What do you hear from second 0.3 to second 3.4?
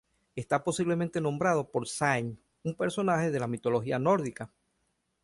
Está posiblemente nombrado por Signe, un personaje de